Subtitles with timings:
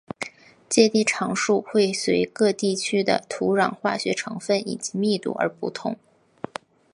[0.67, 5.95] 接地常数会随各地区的土壤化学成份以及密度而不同。